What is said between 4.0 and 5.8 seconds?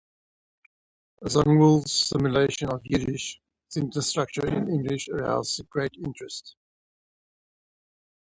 structure in English aroused